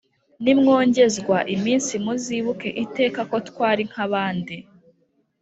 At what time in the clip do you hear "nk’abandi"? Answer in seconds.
3.89-4.55